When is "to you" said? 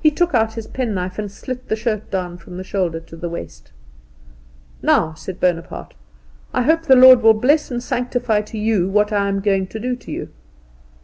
8.42-8.88, 9.96-10.28